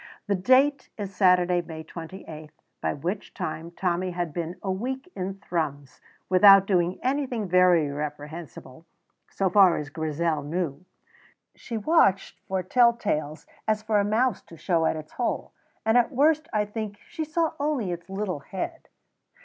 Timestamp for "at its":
14.87-15.11